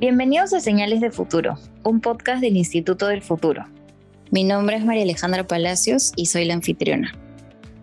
Bienvenidos 0.00 0.52
a 0.52 0.60
Señales 0.60 1.00
de 1.00 1.10
Futuro, 1.10 1.58
un 1.82 2.00
podcast 2.00 2.40
del 2.40 2.56
Instituto 2.56 3.08
del 3.08 3.20
Futuro. 3.20 3.64
Mi 4.30 4.44
nombre 4.44 4.76
es 4.76 4.84
María 4.84 5.02
Alejandra 5.02 5.44
Palacios 5.44 6.12
y 6.14 6.26
soy 6.26 6.44
la 6.44 6.54
anfitriona. 6.54 7.12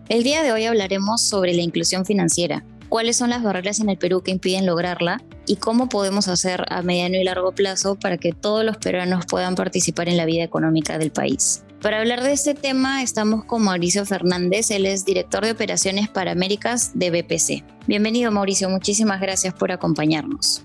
El 0.08 0.22
día 0.22 0.42
de 0.42 0.50
hoy 0.50 0.64
hablaremos 0.64 1.20
sobre 1.20 1.52
la 1.52 1.60
inclusión 1.60 2.06
financiera, 2.06 2.64
cuáles 2.88 3.18
son 3.18 3.28
las 3.28 3.42
barreras 3.42 3.80
en 3.80 3.90
el 3.90 3.98
Perú 3.98 4.22
que 4.22 4.30
impiden 4.30 4.64
lograrla 4.64 5.22
y 5.46 5.56
cómo 5.56 5.90
podemos 5.90 6.26
hacer 6.28 6.64
a 6.70 6.80
mediano 6.80 7.16
y 7.16 7.24
largo 7.24 7.52
plazo 7.52 7.96
para 7.96 8.16
que 8.16 8.32
todos 8.32 8.64
los 8.64 8.78
peruanos 8.78 9.26
puedan 9.26 9.54
participar 9.54 10.08
en 10.08 10.16
la 10.16 10.24
vida 10.24 10.42
económica 10.42 10.96
del 10.96 11.10
país. 11.10 11.64
Para 11.82 11.98
hablar 11.98 12.22
de 12.22 12.32
este 12.32 12.54
tema 12.54 13.02
estamos 13.02 13.44
con 13.44 13.62
Mauricio 13.62 14.06
Fernández, 14.06 14.70
él 14.70 14.86
es 14.86 15.04
director 15.04 15.44
de 15.44 15.50
operaciones 15.50 16.08
para 16.08 16.32
Américas 16.32 16.92
de 16.94 17.10
BPC. 17.10 17.62
Bienvenido 17.86 18.30
Mauricio, 18.30 18.70
muchísimas 18.70 19.20
gracias 19.20 19.52
por 19.52 19.70
acompañarnos. 19.70 20.64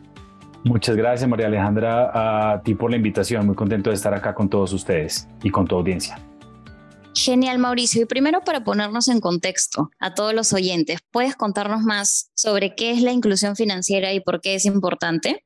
Muchas 0.64 0.96
gracias 0.96 1.28
María 1.28 1.48
Alejandra 1.48 2.54
a 2.54 2.62
ti 2.62 2.76
por 2.76 2.92
la 2.92 2.98
invitación, 2.98 3.46
muy 3.46 3.56
contento 3.56 3.90
de 3.90 3.96
estar 3.96 4.14
acá 4.14 4.36
con 4.36 4.50
todos 4.50 4.74
ustedes 4.74 5.28
y 5.44 5.50
con 5.50 5.66
tu 5.66 5.76
audiencia. 5.76 6.20
Genial, 7.14 7.60
Mauricio. 7.60 8.04
Y 8.04 8.06
primero 8.06 8.42
para 8.42 8.64
ponernos 8.64 9.08
en 9.08 9.20
contexto 9.20 9.90
a 10.00 10.14
todos 10.14 10.34
los 10.34 10.54
oyentes, 10.54 11.00
¿puedes 11.12 11.36
contarnos 11.36 11.82
más 11.82 12.32
sobre 12.36 12.74
qué 12.76 12.92
es 12.92 13.02
la 13.02 13.12
inclusión 13.12 13.56
financiera 13.56 14.14
y 14.14 14.22
por 14.22 14.40
qué 14.40 14.56
es 14.56 14.66
importante? 14.66 15.44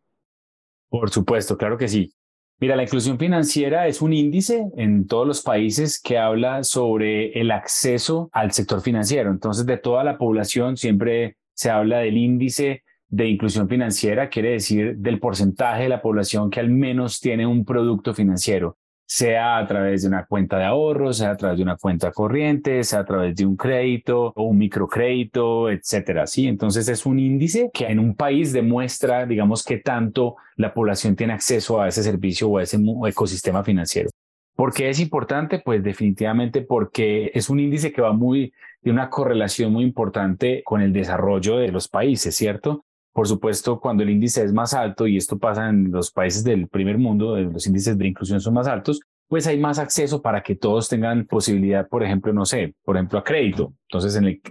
Por 0.89 1.09
supuesto, 1.09 1.57
claro 1.57 1.77
que 1.77 1.87
sí. 1.87 2.13
Mira, 2.59 2.75
la 2.75 2.83
inclusión 2.83 3.17
financiera 3.17 3.87
es 3.87 4.01
un 4.01 4.13
índice 4.13 4.65
en 4.77 5.07
todos 5.07 5.27
los 5.27 5.41
países 5.41 5.99
que 5.99 6.17
habla 6.17 6.63
sobre 6.63 7.37
el 7.39 7.51
acceso 7.51 8.29
al 8.31 8.51
sector 8.51 8.81
financiero. 8.81 9.29
Entonces, 9.31 9.65
de 9.65 9.77
toda 9.77 10.03
la 10.03 10.17
población 10.17 10.77
siempre 10.77 11.35
se 11.53 11.69
habla 11.69 11.99
del 11.99 12.15
índice 12.15 12.83
de 13.07 13.27
inclusión 13.27 13.69
financiera, 13.69 14.29
quiere 14.29 14.51
decir 14.51 14.97
del 14.97 15.19
porcentaje 15.19 15.83
de 15.83 15.89
la 15.89 16.01
población 16.01 16.49
que 16.49 16.59
al 16.59 16.69
menos 16.69 17.19
tiene 17.19 17.45
un 17.45 17.65
producto 17.65 18.13
financiero 18.13 18.77
sea 19.05 19.57
a 19.57 19.67
través 19.67 20.01
de 20.01 20.07
una 20.07 20.25
cuenta 20.25 20.57
de 20.57 20.65
ahorros, 20.65 21.17
sea 21.17 21.31
a 21.31 21.37
través 21.37 21.57
de 21.57 21.63
una 21.63 21.77
cuenta 21.77 22.11
corriente, 22.11 22.83
sea 22.83 22.99
a 22.99 23.05
través 23.05 23.35
de 23.35 23.45
un 23.45 23.55
crédito 23.55 24.33
o 24.35 24.43
un 24.43 24.57
microcrédito, 24.57 25.69
etcétera. 25.69 26.25
Sí, 26.25 26.47
entonces 26.47 26.87
es 26.87 27.05
un 27.05 27.19
índice 27.19 27.69
que 27.73 27.85
en 27.85 27.99
un 27.99 28.15
país 28.15 28.51
demuestra, 28.51 29.25
digamos, 29.25 29.63
que 29.63 29.77
tanto 29.77 30.37
la 30.55 30.73
población 30.73 31.15
tiene 31.15 31.33
acceso 31.33 31.81
a 31.81 31.87
ese 31.87 32.03
servicio 32.03 32.49
o 32.49 32.57
a 32.57 32.63
ese 32.63 32.79
ecosistema 33.07 33.63
financiero. 33.63 34.09
¿Por 34.55 34.73
qué 34.73 34.89
es 34.89 34.99
importante? 34.99 35.59
Pues 35.59 35.83
definitivamente 35.83 36.61
porque 36.61 37.29
es 37.33 37.49
un 37.49 37.59
índice 37.59 37.91
que 37.91 38.01
va 38.01 38.13
muy, 38.13 38.53
de 38.81 38.89
una 38.89 39.09
correlación 39.09 39.71
muy 39.71 39.83
importante 39.83 40.63
con 40.63 40.81
el 40.81 40.93
desarrollo 40.93 41.57
de 41.57 41.71
los 41.71 41.89
países, 41.89 42.35
¿cierto? 42.35 42.85
Por 43.15 43.29
supuesto, 43.29 43.79
cuando 43.79 44.03
el 44.03 44.09
índice 44.09 44.43
es 44.43 44.51
más 44.51 44.73
alto, 44.73 45.07
y 45.07 45.15
esto 45.15 45.39
pasa 45.39 45.69
en 45.69 45.89
los 45.89 46.11
países 46.11 46.43
del 46.43 46.67
primer 46.67 46.97
mundo, 46.97 47.37
los 47.37 47.65
índices 47.65 47.97
de 47.97 48.07
inclusión 48.07 48.41
son 48.41 48.55
más 48.55 48.67
altos, 48.67 48.99
pues 49.29 49.47
hay 49.47 49.57
más 49.57 49.79
acceso 49.79 50.21
para 50.21 50.43
que 50.43 50.57
todos 50.57 50.89
tengan 50.89 51.25
posibilidad, 51.25 51.87
por 51.87 52.03
ejemplo, 52.03 52.33
no 52.33 52.45
sé, 52.45 52.75
por 52.83 52.97
ejemplo, 52.97 53.17
a 53.17 53.23
crédito. 53.23 53.73
Entonces, 53.89 54.17
en 54.17 54.41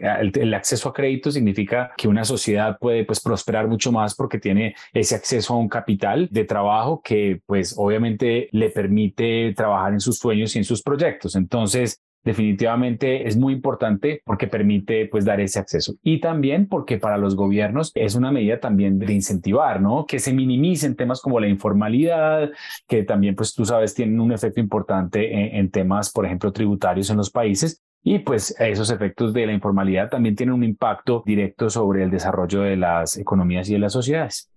el, 0.43 0.55
acceso 0.55 0.89
a 0.89 0.95
crédito 0.95 1.31
significa 1.31 1.93
que 1.95 2.09
una 2.09 2.25
sociedad 2.25 2.79
puede 2.81 3.05
pues 3.05 3.21
prosperar 3.21 3.69
mucho 3.69 3.93
más 3.93 4.15
porque 4.15 4.39
tiene 4.39 4.75
ese 4.95 5.15
acceso 5.15 5.53
a 5.53 5.59
un 5.59 5.69
capital 5.69 6.29
de 6.31 6.45
trabajo 6.45 7.03
que 7.05 7.43
pues 7.45 7.75
obviamente 7.77 8.49
le 8.51 8.71
permite 8.71 9.53
trabajar 9.55 9.93
en 9.93 10.01
sus 10.01 10.17
sueños 10.17 10.57
y 10.57 10.59
en 10.61 10.65
sus 10.65 10.83
proyectos. 10.83 11.37
Entonces, 11.37 12.01
definitivamente 12.25 13.29
es 13.29 13.37
muy 13.37 13.53
importante 13.53 14.23
porque 14.25 14.47
permite 14.47 15.07
pues 15.07 15.25
dar 15.25 15.41
ese 15.41 15.59
acceso 15.59 15.95
y 16.03 16.21
también 16.21 16.67
porque 16.67 16.99
para 16.99 17.19
los 17.19 17.37
gobiernos 17.37 17.93
es 17.95 18.15
una 18.15 18.33
medida 18.33 18.59
también 18.59 18.99
de 18.99 19.13
incentivar, 19.13 19.81
¿no? 19.81 20.07
Que 20.07 20.19
se 20.19 20.33
minimicen 20.33 20.97
temas 20.97 21.21
como 21.21 21.39
la 21.39 21.49
informalidad, 21.49 22.51
que 22.89 23.05
también 23.05 23.37
pues 23.37 23.55
tú 23.55 23.65
sabes 23.65 23.95
tienen 23.95 24.21
un 24.21 24.33
efecto 24.33 24.61
importante 24.61 25.59
en, 25.59 25.71
temas, 25.71 26.11
por 26.11 26.25
ejemplo, 26.25 26.53
tributarios 26.53 27.11
en 27.11 27.19
los 27.19 27.31
países 27.31 27.83
y 28.03 28.19
pues 28.21 28.55
esos 28.59 28.91
efectos 28.91 29.33
de 29.33 29.47
la 29.47 29.53
informalidad 29.53 30.09
también 30.09 30.37
tienen 30.37 30.55
un 30.55 30.65
impacto 30.65 31.23
directo 31.25 31.71
sobre 31.71 32.03
el 32.03 32.11
desarrollo 32.11 32.63
de 32.63 32.77
las 32.77 33.17
economías 33.17 33.69
y 33.69 33.75
de 33.75 33.79
las 33.79 33.93
sociedades. 33.93 34.51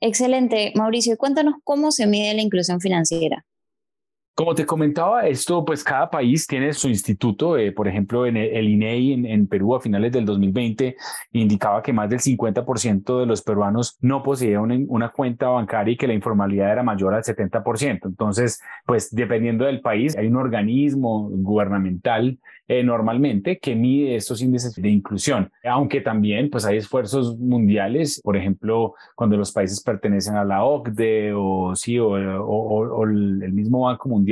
Excelente, 0.00 0.72
Mauricio. 0.76 1.16
Cuéntanos 1.16 1.54
cómo 1.64 1.90
se 1.90 2.06
mide 2.06 2.34
la 2.34 2.42
inclusión 2.42 2.80
financiera. 2.80 3.44
Como 4.38 4.54
te 4.54 4.64
comentaba, 4.64 5.26
esto, 5.26 5.64
pues 5.64 5.82
cada 5.82 6.08
país 6.08 6.46
tiene 6.46 6.72
su 6.72 6.88
instituto. 6.88 7.58
Eh, 7.58 7.72
por 7.72 7.88
ejemplo, 7.88 8.24
en 8.24 8.36
el, 8.36 8.68
INEI 8.68 9.12
en, 9.12 9.26
en, 9.26 9.48
Perú 9.48 9.74
a 9.74 9.80
finales 9.80 10.12
del 10.12 10.24
2020 10.26 10.94
indicaba 11.32 11.82
que 11.82 11.92
más 11.92 12.08
del 12.08 12.20
50% 12.20 13.18
de 13.18 13.26
los 13.26 13.42
peruanos 13.42 13.98
no 14.00 14.22
poseían 14.22 14.86
una, 14.88 15.08
cuenta 15.08 15.48
bancaria 15.48 15.94
y 15.94 15.96
que 15.96 16.06
la 16.06 16.14
informalidad 16.14 16.70
era 16.70 16.84
mayor 16.84 17.14
al 17.14 17.24
70%. 17.24 18.06
Entonces, 18.06 18.60
pues 18.86 19.12
dependiendo 19.12 19.64
del 19.64 19.80
país, 19.80 20.16
hay 20.16 20.28
un 20.28 20.36
organismo 20.36 21.28
gubernamental 21.32 22.38
eh, 22.68 22.84
normalmente 22.84 23.58
que 23.58 23.74
mide 23.74 24.14
estos 24.14 24.42
índices 24.42 24.74
de 24.74 24.90
inclusión, 24.90 25.50
aunque 25.64 26.02
también 26.02 26.50
pues 26.50 26.66
hay 26.66 26.76
esfuerzos 26.76 27.38
mundiales, 27.38 28.20
por 28.22 28.36
ejemplo, 28.36 28.94
cuando 29.14 29.38
los 29.38 29.52
países 29.52 29.82
pertenecen 29.82 30.36
a 30.36 30.44
la 30.44 30.62
OCDE 30.62 31.32
o 31.34 31.74
sí 31.74 31.98
o, 31.98 32.10
o 32.10 33.04
el 33.04 33.52
mismo 33.54 33.80
Banco 33.80 34.10
Mundial 34.10 34.27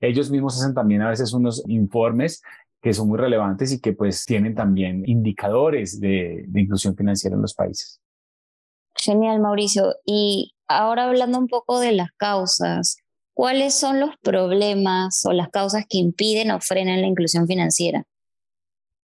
ellos 0.00 0.30
mismos 0.30 0.60
hacen 0.60 0.74
también 0.74 1.02
a 1.02 1.10
veces 1.10 1.32
unos 1.32 1.62
informes 1.68 2.42
que 2.80 2.92
son 2.92 3.08
muy 3.08 3.18
relevantes 3.18 3.72
y 3.72 3.80
que 3.80 3.92
pues 3.92 4.24
tienen 4.24 4.54
también 4.54 5.02
indicadores 5.06 6.00
de, 6.00 6.46
inclusión 6.54 6.96
financiera 6.96 7.36
en 7.36 7.42
los 7.42 7.54
países. 7.54 8.00
Genial, 8.94 9.40
Mauricio. 9.40 9.94
Y 10.04 10.54
ahora 10.68 11.04
hablando 11.04 11.38
un 11.38 11.48
poco 11.48 11.80
de 11.80 11.92
las 11.92 12.10
causas, 12.16 12.98
¿cuáles 13.34 13.74
son 13.74 14.00
los 14.00 14.10
problemas 14.22 15.24
o 15.26 15.32
las 15.32 15.48
causas 15.48 15.84
que 15.88 15.98
impiden 15.98 16.50
o 16.50 16.60
frenan 16.60 17.00
la 17.00 17.06
inclusión 17.06 17.46
financiera? 17.46 18.04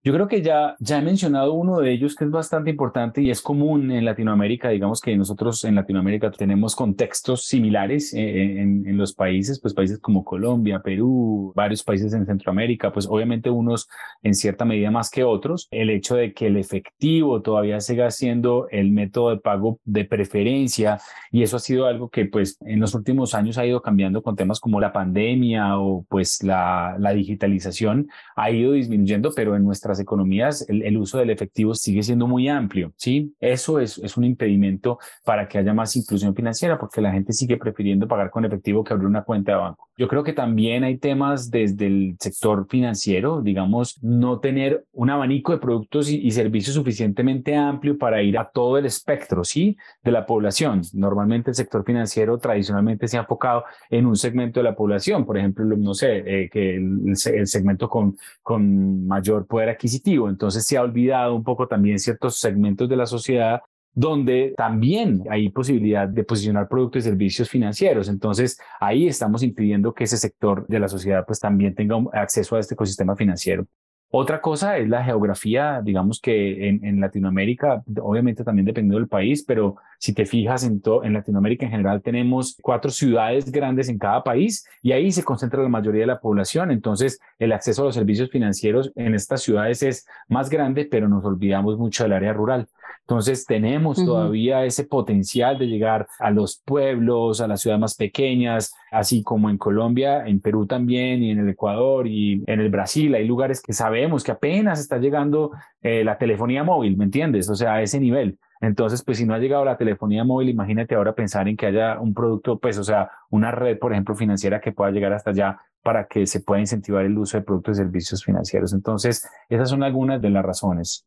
Yo 0.02 0.14
creo 0.14 0.28
que 0.28 0.40
ya, 0.40 0.76
ya 0.78 0.98
he 0.98 1.02
mencionado 1.02 1.52
uno 1.52 1.78
de 1.78 1.92
ellos 1.92 2.14
que 2.14 2.24
es 2.24 2.30
bastante 2.30 2.70
importante 2.70 3.20
y 3.20 3.30
es 3.30 3.42
común 3.42 3.90
en 3.90 4.06
Latinoamérica. 4.06 4.70
Digamos 4.70 5.02
que 5.02 5.14
nosotros 5.14 5.62
en 5.64 5.74
Latinoamérica 5.74 6.30
tenemos 6.30 6.74
contextos 6.74 7.44
similares 7.44 8.14
eh, 8.14 8.20
eh, 8.20 8.62
en, 8.62 8.86
en, 8.86 8.96
los 8.96 9.12
países, 9.12 9.60
pues 9.60 9.74
países 9.74 9.98
como 9.98 10.24
Colombia, 10.24 10.80
Perú, 10.80 11.52
varios 11.54 11.82
países 11.82 12.14
en 12.14 12.24
Centroamérica, 12.24 12.90
pues 12.90 13.06
obviamente 13.06 13.50
unos 13.50 13.90
en 14.22 14.32
cierta 14.32 14.64
medida 14.64 14.90
más 14.90 15.10
que 15.10 15.22
otros. 15.22 15.68
El 15.70 15.90
hecho 15.90 16.16
de 16.16 16.32
que 16.32 16.46
el 16.46 16.56
efectivo 16.56 17.42
todavía 17.42 17.78
siga 17.80 18.10
siendo 18.10 18.68
el 18.70 18.92
método 18.92 19.28
de 19.28 19.36
pago 19.36 19.80
de 19.84 20.06
preferencia 20.06 20.98
y 21.30 21.42
eso 21.42 21.58
ha 21.58 21.60
sido 21.60 21.84
algo 21.84 22.08
que 22.08 22.24
pues 22.24 22.56
en 22.62 22.80
los 22.80 22.94
últimos 22.94 23.34
años 23.34 23.58
ha 23.58 23.66
ido 23.66 23.82
cambiando 23.82 24.22
con 24.22 24.34
temas 24.34 24.60
como 24.60 24.80
la 24.80 24.94
pandemia 24.94 25.78
o 25.78 26.06
pues 26.08 26.42
la, 26.42 26.96
la 26.98 27.12
digitalización 27.12 28.08
ha 28.34 28.50
ido 28.50 28.72
disminuyendo, 28.72 29.32
pero 29.36 29.56
en 29.56 29.64
nuestra 29.64 29.89
economías 29.98 30.64
el, 30.68 30.96
uso 30.96 31.18
del 31.18 31.30
efectivo 31.30 31.74
sigue 31.74 32.02
siendo 32.02 32.26
muy 32.26 32.48
amplio, 32.48 32.92
¿sí? 32.96 33.34
Eso 33.40 33.80
es, 33.80 33.98
es 33.98 34.16
un 34.16 34.24
impedimento 34.24 34.98
para 35.24 35.48
que 35.48 35.58
haya 35.58 35.74
más 35.74 35.96
inclusión 35.96 36.34
financiera 36.34 36.78
porque 36.78 37.00
la 37.00 37.12
gente 37.12 37.32
sigue 37.32 37.56
prefiriendo 37.56 38.06
pagar 38.06 38.30
con 38.30 38.44
efectivo 38.44 38.84
que 38.84 38.92
abrir 38.92 39.08
una 39.08 39.24
cuenta 39.24 39.52
de 39.52 39.58
banco. 39.58 39.89
Yo 40.00 40.08
creo 40.08 40.24
que 40.24 40.32
también 40.32 40.82
hay 40.82 40.96
temas 40.96 41.50
desde 41.50 41.86
el 41.86 42.16
sector 42.18 42.66
financiero, 42.70 43.42
digamos, 43.42 44.02
no 44.02 44.40
tener 44.40 44.86
un 44.92 45.10
abanico 45.10 45.52
de 45.52 45.58
productos 45.58 46.08
y, 46.08 46.30
servicios 46.30 46.74
suficientemente 46.74 47.54
amplio 47.54 47.98
para 47.98 48.22
ir 48.22 48.38
a 48.38 48.48
todo 48.48 48.78
el 48.78 48.86
espectro, 48.86 49.44
¿sí? 49.44 49.76
De 50.02 50.10
la 50.10 50.24
población. 50.24 50.80
Normalmente 50.94 51.50
el 51.50 51.54
sector 51.54 51.84
financiero 51.84 52.38
tradicionalmente 52.38 53.08
se 53.08 53.18
ha 53.18 53.20
enfocado 53.20 53.64
en 53.90 54.06
un 54.06 54.16
segmento 54.16 54.60
de 54.60 54.64
la 54.64 54.74
población, 54.74 55.26
por 55.26 55.36
ejemplo, 55.36 55.66
no 55.66 55.92
sé, 55.92 56.22
eh, 56.24 56.48
que 56.50 56.76
el, 56.76 57.14
el, 57.34 57.46
segmento 57.46 57.90
con, 57.90 58.16
con 58.42 59.06
mayor 59.06 59.46
poder 59.46 59.68
adquisitivo. 59.68 60.30
Entonces 60.30 60.64
se 60.64 60.78
ha 60.78 60.82
olvidado 60.82 61.34
un 61.34 61.44
poco 61.44 61.68
también 61.68 61.98
ciertos 61.98 62.38
segmentos 62.38 62.88
de 62.88 62.96
la 62.96 63.04
sociedad 63.04 63.60
donde 63.92 64.54
también 64.56 65.24
hay 65.30 65.48
posibilidad 65.48 66.08
de 66.08 66.24
posicionar 66.24 66.68
productos 66.68 67.00
y 67.00 67.08
servicios 67.08 67.48
financieros. 67.48 68.08
Entonces, 68.08 68.58
ahí 68.80 69.08
estamos 69.08 69.42
impidiendo 69.42 69.92
que 69.92 70.04
ese 70.04 70.16
sector 70.16 70.66
de 70.68 70.78
la 70.78 70.88
sociedad 70.88 71.24
pues 71.26 71.40
también 71.40 71.74
tenga 71.74 71.96
acceso 72.12 72.56
a 72.56 72.60
este 72.60 72.74
ecosistema 72.74 73.16
financiero. 73.16 73.66
Otra 74.12 74.40
cosa 74.40 74.76
es 74.76 74.88
la 74.88 75.04
geografía, 75.04 75.80
digamos 75.84 76.20
que 76.20 76.68
en, 76.68 77.00
Latinoamérica, 77.00 77.84
obviamente 78.02 78.42
también 78.42 78.66
dependiendo 78.66 78.98
del 78.98 79.06
país, 79.06 79.44
pero 79.46 79.76
si 80.00 80.12
te 80.12 80.26
fijas 80.26 80.64
en, 80.64 80.82
en 81.04 81.12
Latinoamérica 81.12 81.64
en 81.64 81.70
general 81.70 82.02
tenemos 82.02 82.58
cuatro 82.60 82.90
ciudades 82.90 83.52
grandes 83.52 83.88
en 83.88 83.98
cada 83.98 84.24
país 84.24 84.66
y 84.82 84.90
ahí 84.90 85.12
se 85.12 85.22
concentra 85.22 85.62
la 85.62 85.68
mayoría 85.68 86.00
de 86.00 86.08
la 86.08 86.18
población. 86.18 86.72
Entonces 86.72 87.20
el 87.38 87.52
acceso 87.52 87.82
a 87.82 87.84
los 87.84 87.94
servicios 87.94 88.30
financieros 88.30 88.90
en 88.96 89.14
estas 89.14 89.42
ciudades 89.42 89.80
es 89.84 90.08
más 90.26 90.50
grande, 90.50 90.88
pero 90.90 91.08
nos 91.08 91.24
olvidamos 91.24 91.78
mucho 91.78 92.02
del 92.02 92.14
área 92.14 92.32
rural. 92.32 92.66
Entonces 93.10 93.44
tenemos 93.44 94.04
todavía 94.04 94.64
ese 94.64 94.84
potencial 94.84 95.58
de 95.58 95.66
llegar 95.66 96.06
a 96.20 96.30
los 96.30 96.62
pueblos, 96.64 97.40
a 97.40 97.48
las 97.48 97.60
ciudades 97.60 97.80
más 97.80 97.96
pequeñas, 97.96 98.72
así 98.92 99.24
como 99.24 99.50
en 99.50 99.58
Colombia, 99.58 100.24
en 100.28 100.38
Perú 100.38 100.64
también 100.64 101.20
y 101.20 101.32
en 101.32 101.40
el 101.40 101.48
Ecuador 101.48 102.06
y 102.06 102.44
en 102.46 102.60
el 102.60 102.70
Brasil. 102.70 103.12
Hay 103.16 103.26
lugares 103.26 103.60
que 103.62 103.72
sabemos 103.72 104.22
que 104.22 104.30
apenas 104.30 104.78
está 104.78 104.98
llegando 104.98 105.50
eh, 105.82 106.04
la 106.04 106.18
telefonía 106.18 106.62
móvil, 106.62 106.96
¿me 106.96 107.02
entiendes? 107.02 107.50
O 107.50 107.56
sea, 107.56 107.74
a 107.74 107.82
ese 107.82 107.98
nivel. 107.98 108.38
Entonces, 108.60 109.02
pues 109.02 109.18
si 109.18 109.26
no 109.26 109.34
ha 109.34 109.38
llegado 109.40 109.64
la 109.64 109.76
telefonía 109.76 110.22
móvil, 110.22 110.50
imagínate 110.50 110.94
ahora 110.94 111.12
pensar 111.12 111.48
en 111.48 111.56
que 111.56 111.66
haya 111.66 111.98
un 111.98 112.14
producto, 112.14 112.60
pues, 112.60 112.78
o 112.78 112.84
sea, 112.84 113.10
una 113.28 113.50
red, 113.50 113.76
por 113.80 113.90
ejemplo, 113.90 114.14
financiera 114.14 114.60
que 114.60 114.70
pueda 114.70 114.92
llegar 114.92 115.12
hasta 115.14 115.30
allá 115.30 115.58
para 115.82 116.06
que 116.06 116.26
se 116.26 116.42
pueda 116.42 116.60
incentivar 116.60 117.04
el 117.04 117.18
uso 117.18 117.38
de 117.38 117.42
productos 117.42 117.76
y 117.76 117.82
servicios 117.82 118.22
financieros. 118.22 118.72
Entonces, 118.72 119.28
esas 119.48 119.68
son 119.68 119.82
algunas 119.82 120.22
de 120.22 120.30
las 120.30 120.44
razones. 120.44 121.04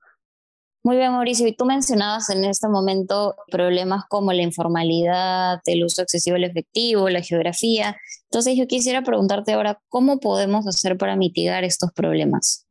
Muy 0.85 0.97
bien, 0.97 1.13
Mauricio. 1.13 1.47
Y 1.47 1.55
tú 1.55 1.65
mencionabas 1.65 2.29
en 2.29 2.43
este 2.43 2.67
momento 2.67 3.35
problemas 3.49 4.03
como 4.09 4.33
la 4.33 4.41
informalidad, 4.41 5.61
el 5.65 5.85
uso 5.85 6.01
excesivo 6.01 6.33
del 6.33 6.43
efectivo, 6.43 7.09
la 7.09 7.21
geografía. 7.21 7.95
Entonces, 8.25 8.57
yo 8.57 8.67
quisiera 8.67 9.01
preguntarte 9.01 9.53
ahora, 9.53 9.79
¿cómo 9.87 10.19
podemos 10.19 10.67
hacer 10.67 10.97
para 10.97 11.15
mitigar 11.15 11.63
estos 11.63 11.93
problemas? 11.93 12.67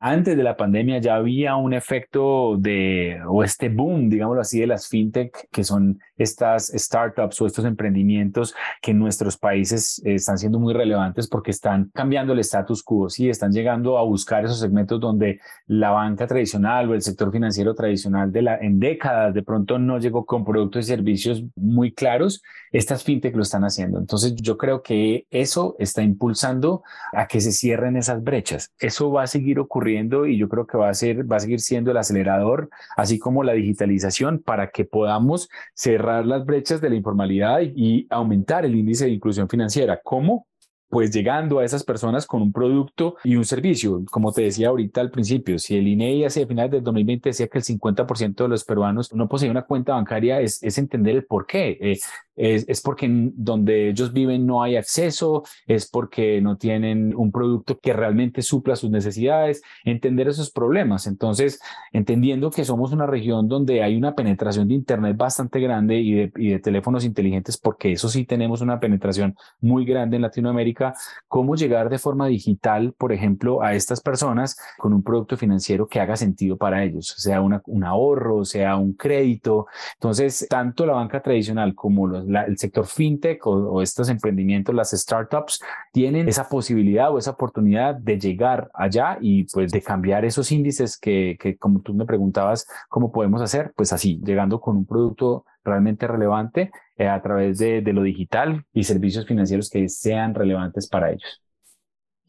Antes 0.00 0.36
de 0.36 0.42
la 0.44 0.56
pandemia 0.56 0.98
ya 0.98 1.16
había 1.16 1.56
un 1.56 1.74
efecto 1.74 2.56
de, 2.56 3.20
o 3.26 3.42
este 3.42 3.68
boom, 3.68 4.08
digámoslo 4.08 4.40
así, 4.40 4.60
de 4.60 4.68
las 4.68 4.86
fintech, 4.86 5.48
que 5.50 5.64
son 5.64 5.98
estas 6.16 6.68
startups 6.74 7.40
o 7.40 7.46
estos 7.46 7.64
emprendimientos 7.64 8.54
que 8.80 8.92
en 8.92 8.98
nuestros 8.98 9.36
países 9.36 10.00
están 10.04 10.38
siendo 10.38 10.60
muy 10.60 10.72
relevantes 10.72 11.26
porque 11.26 11.50
están 11.50 11.90
cambiando 11.94 12.32
el 12.32 12.38
status 12.40 12.82
quo, 12.82 13.08
sí, 13.08 13.28
están 13.28 13.52
llegando 13.52 13.98
a 13.98 14.04
buscar 14.04 14.44
esos 14.44 14.60
segmentos 14.60 15.00
donde 15.00 15.40
la 15.66 15.90
banca 15.90 16.26
tradicional 16.26 16.88
o 16.90 16.94
el 16.94 17.02
sector 17.02 17.32
financiero 17.32 17.74
tradicional 17.74 18.30
de 18.30 18.42
la, 18.42 18.56
en 18.58 18.78
décadas 18.78 19.34
de 19.34 19.42
pronto 19.42 19.78
no 19.78 19.98
llegó 19.98 20.24
con 20.24 20.44
productos 20.44 20.84
y 20.84 20.88
servicios 20.88 21.42
muy 21.56 21.92
claros, 21.92 22.42
estas 22.70 23.02
fintech 23.02 23.34
lo 23.34 23.42
están 23.42 23.64
haciendo. 23.64 23.98
Entonces 23.98 24.34
yo 24.36 24.56
creo 24.58 24.82
que 24.82 25.26
eso 25.30 25.74
está 25.78 26.02
impulsando 26.02 26.82
a 27.12 27.26
que 27.26 27.40
se 27.40 27.50
cierren 27.50 27.96
esas 27.96 28.22
brechas. 28.22 28.72
Eso 28.78 29.10
va 29.10 29.24
a 29.24 29.26
seguir 29.26 29.58
ocurriendo 29.58 29.87
y 29.88 30.36
yo 30.36 30.48
creo 30.48 30.66
que 30.66 30.78
va 30.78 30.88
a, 30.88 30.94
ser, 30.94 31.30
va 31.30 31.36
a 31.36 31.40
seguir 31.40 31.60
siendo 31.60 31.90
el 31.90 31.96
acelerador, 31.96 32.70
así 32.96 33.18
como 33.18 33.44
la 33.44 33.52
digitalización, 33.52 34.40
para 34.40 34.70
que 34.70 34.84
podamos 34.84 35.48
cerrar 35.74 36.26
las 36.26 36.44
brechas 36.44 36.80
de 36.80 36.90
la 36.90 36.96
informalidad 36.96 37.60
y, 37.62 38.06
aumentar 38.10 38.64
el 38.64 38.74
índice 38.74 39.06
de 39.06 39.12
inclusión 39.12 39.48
financiera. 39.48 40.00
¿Cómo? 40.02 40.46
pues 40.90 41.10
llegando 41.12 41.58
a 41.58 41.66
esas 41.66 41.84
personas 41.84 42.24
con 42.24 42.40
un 42.40 42.50
producto 42.50 43.16
y 43.22 43.36
un 43.36 43.44
servicio. 43.44 44.02
Como 44.10 44.32
te 44.32 44.40
decía 44.40 44.68
ahorita 44.68 45.02
al 45.02 45.10
principio, 45.10 45.58
si 45.58 45.76
el 45.76 45.86
INEI 45.86 46.24
hace 46.24 46.46
finales 46.46 46.70
del 46.70 46.82
2020 46.82 47.28
decía 47.28 47.46
que 47.46 47.58
el 47.58 47.64
50% 47.64 48.34
de 48.36 48.48
los 48.48 48.64
peruanos 48.64 49.12
no 49.12 49.28
poseen 49.28 49.50
una 49.50 49.66
cuenta 49.66 49.92
bancaria, 49.92 50.40
es, 50.40 50.62
es 50.62 50.78
entender 50.78 51.16
el 51.16 51.26
por 51.26 51.46
qué. 51.46 51.76
Eh, 51.78 51.98
es, 52.38 52.64
es, 52.68 52.80
porque 52.80 53.08
donde 53.34 53.90
ellos 53.90 54.12
viven 54.12 54.46
no 54.46 54.62
hay 54.62 54.76
acceso, 54.76 55.42
es 55.66 55.90
porque 55.90 56.40
no 56.40 56.56
tienen 56.56 57.14
un 57.16 57.32
producto 57.32 57.78
que 57.78 57.92
realmente 57.92 58.42
supla 58.42 58.76
sus 58.76 58.90
necesidades, 58.90 59.60
entender 59.84 60.28
esos 60.28 60.50
problemas. 60.50 61.06
Entonces, 61.06 61.60
entendiendo 61.92 62.50
que 62.50 62.64
somos 62.64 62.92
una 62.92 63.06
región 63.06 63.48
donde 63.48 63.82
hay 63.82 63.96
una 63.96 64.14
penetración 64.14 64.68
de 64.68 64.74
Internet 64.74 65.16
bastante 65.16 65.60
grande 65.60 65.96
y 65.98 66.12
de, 66.12 66.32
y 66.36 66.50
de 66.50 66.58
teléfonos 66.60 67.04
inteligentes, 67.04 67.58
porque 67.58 67.92
eso 67.92 68.08
sí 68.08 68.24
tenemos 68.24 68.60
una 68.60 68.78
penetración 68.78 69.34
muy 69.60 69.84
grande 69.84 70.16
en 70.16 70.22
Latinoamérica, 70.22 70.94
cómo 71.26 71.56
llegar 71.56 71.90
de 71.90 71.98
forma 71.98 72.28
digital, 72.28 72.94
por 72.96 73.12
ejemplo, 73.12 73.62
a 73.62 73.74
estas 73.74 74.00
personas 74.00 74.56
con 74.78 74.92
un 74.92 75.02
producto 75.02 75.36
financiero 75.36 75.88
que 75.88 76.00
haga 76.00 76.16
sentido 76.16 76.56
para 76.56 76.84
ellos, 76.84 77.14
sea 77.18 77.40
un 77.40 77.84
ahorro, 77.84 78.44
sea 78.44 78.76
un 78.76 78.92
crédito. 78.92 79.66
Entonces, 79.94 80.46
tanto 80.48 80.86
la 80.86 80.94
banca 80.94 81.20
tradicional 81.20 81.74
como 81.74 82.06
el 82.28 82.58
sector 82.58 82.86
fintech 82.86 83.46
o, 83.46 83.82
estos 83.82 84.08
emprendimientos, 84.08 84.74
las 84.74 84.90
startups, 84.90 85.60
tienen 85.92 86.28
esa 86.28 86.48
posibilidad 86.48 87.12
o 87.12 87.18
esa 87.18 87.32
oportunidad 87.32 87.94
de 87.94 88.18
llegar 88.18 88.70
allá 88.74 89.18
y 89.20 89.44
pues 89.44 89.72
de 89.72 89.82
cambiar 89.82 90.24
esos 90.24 90.52
índices 90.52 90.98
que, 90.98 91.36
que 91.40 91.56
como 91.56 91.80
tú 91.80 91.94
me 91.94 92.06
preguntabas, 92.06 92.66
¿cómo 92.88 93.12
podemos 93.12 93.40
hacer? 93.42 93.72
Pues 93.76 93.92
así, 93.92 94.20
llegando 94.24 94.60
con 94.60 94.76
un 94.76 94.86
producto 94.86 95.44
realmente 95.64 96.06
relevante 96.06 96.70
eh, 96.96 97.08
a 97.08 97.20
través 97.22 97.58
de, 97.58 97.82
de 97.82 97.92
lo 97.92 98.02
digital 98.02 98.64
y 98.72 98.84
servicios 98.84 99.26
financieros 99.26 99.70
que 99.70 99.88
sean 99.88 100.34
relevantes 100.34 100.88
para 100.88 101.10
ellos. 101.10 101.42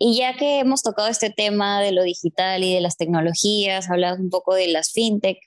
Y 0.02 0.18
ya 0.18 0.34
que 0.36 0.60
hemos 0.60 0.82
tocado 0.82 1.10
este 1.10 1.30
tema 1.30 1.82
de 1.82 1.92
lo 1.92 2.04
digital 2.04 2.64
y 2.64 2.74
de 2.74 2.80
las 2.80 2.96
tecnologías, 2.96 3.90
hablado 3.90 4.16
un 4.22 4.30
poco 4.30 4.56
de 4.56 4.70
las 4.70 4.94
fintech, 4.94 5.38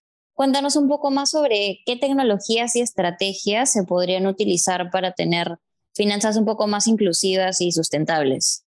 cuéntanos 0.42 0.74
un 0.74 0.88
poco 0.88 1.12
más 1.12 1.30
sobre 1.30 1.82
qué 1.86 1.94
tecnologías 1.94 2.74
y 2.74 2.80
estrategias 2.80 3.70
se 3.70 3.84
podrían 3.84 4.26
utilizar 4.26 4.90
para 4.90 5.12
tener 5.12 5.60
finanzas 5.94 6.36
un 6.36 6.44
poco 6.44 6.66
más 6.66 6.88
inclusivas 6.88 7.60
y 7.60 7.70
sustentables. 7.70 8.64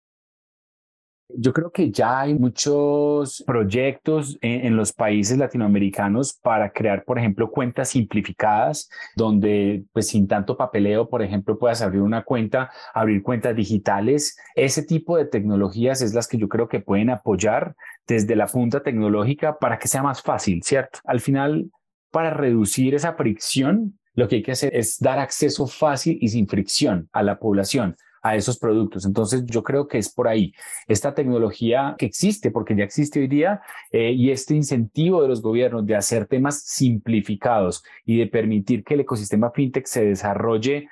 Yo 1.37 1.53
creo 1.53 1.71
que 1.71 1.91
ya 1.91 2.21
hay 2.21 2.35
muchos 2.35 3.43
proyectos 3.47 4.39
en, 4.41 4.77
los 4.77 4.93
países 4.93 5.39
latinoamericanos 5.39 6.35
para 6.35 6.73
crear, 6.73 7.05
por 7.05 7.19
ejemplo, 7.19 7.51
cuentas 7.51 7.91
simplificadas, 7.91 8.89
donde 9.17 9.85
pues 9.93 10.09
sin 10.09 10.27
tanto 10.27 10.57
papeleo, 10.57 11.09
por 11.09 11.23
ejemplo, 11.23 11.59
puedas 11.59 11.83
abrir 11.83 12.03
una 12.03 12.23
cuenta, 12.25 12.71
abrir 12.95 13.23
cuentas 13.23 13.57
digitales. 13.57 14.37
Ese 14.55 14.83
tipo 14.83 15.17
de 15.17 15.25
tecnologías 15.25 16.03
es 16.03 16.15
las 16.15 16.29
que 16.29 16.39
yo 16.39 16.49
creo 16.49 16.69
que 16.69 16.81
pueden 16.81 17.11
apoyar 17.11 17.75
desde 18.07 18.37
la 18.37 18.47
punta 18.47 18.83
tecnológica 18.83 19.59
para 19.59 19.79
que 19.79 19.89
sea 19.89 20.03
más 20.03 20.23
fácil, 20.23 20.63
¿cierto? 20.63 20.99
Al 21.05 21.21
final, 21.21 21.71
para 22.11 22.31
reducir 22.31 22.95
esa 22.95 23.15
fricción, 23.15 23.99
lo 24.15 24.29
que 24.29 24.37
hay 24.37 24.43
que 24.43 24.53
hacer 24.53 24.75
es 24.75 24.99
dar 24.99 25.19
acceso 25.19 25.67
fácil 25.67 26.19
y 26.21 26.29
sin 26.29 26.47
fricción 26.47 27.09
a 27.13 27.23
la 27.23 27.39
población 27.39 27.97
a 28.23 28.37
esos 28.37 28.59
productos. 28.59 29.05
Entonces, 29.05 29.45
yo 29.47 29.63
creo 29.63 29.89
que 29.89 29.99
es 29.99 30.13
por 30.13 30.29
ahí. 30.29 30.53
Esta 30.87 31.15
tecnología 31.15 31.97
que 31.99 32.07
existe, 32.07 32.51
porque 32.51 32.77
ya 32.77 32.85
existe 32.85 33.21
hoy 33.21 33.29
día, 33.29 33.61
eh, 33.91 34.13
y 34.13 34.31
este 34.31 34.55
incentivo 34.55 35.23
de 35.23 35.29
los 35.29 35.43
gobiernos 35.43 35.85
de 35.87 35.97
hacer 35.97 36.27
temas 36.27 36.63
simplificados 36.63 37.83
y 38.05 38.19
de 38.19 38.27
permitir 38.29 38.85
que 38.85 38.95
el 38.95 39.01
ecosistema 39.01 39.51
fintech 39.51 39.87
se 39.87 40.05
desarrolle 40.05 40.89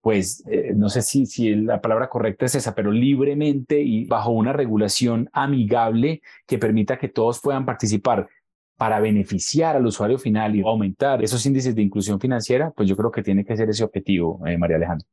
pues 0.00 0.42
eh, 0.46 0.72
no 0.74 0.88
sé 0.88 1.02
si, 1.02 1.26
si 1.26 1.54
la 1.54 1.80
palabra 1.80 2.08
correcta 2.08 2.46
es 2.46 2.54
esa, 2.54 2.74
pero 2.74 2.90
libremente 2.90 3.80
y 3.82 4.06
bajo 4.06 4.30
una 4.30 4.52
regulación 4.52 5.28
amigable 5.32 6.22
que 6.46 6.58
permita 6.58 6.98
que 6.98 7.08
todos 7.08 7.40
puedan 7.40 7.66
participar 7.66 8.28
para 8.76 8.98
beneficiar 8.98 9.76
al 9.76 9.86
usuario 9.86 10.18
final 10.18 10.56
y 10.56 10.62
aumentar 10.62 11.22
esos 11.22 11.44
índices 11.44 11.74
de 11.74 11.82
inclusión 11.82 12.18
financiera, 12.18 12.70
pues 12.70 12.88
yo 12.88 12.96
creo 12.96 13.10
que 13.10 13.22
tiene 13.22 13.44
que 13.44 13.56
ser 13.56 13.68
ese 13.68 13.84
objetivo, 13.84 14.40
eh, 14.46 14.56
María 14.56 14.76
Alejandra. 14.76 15.06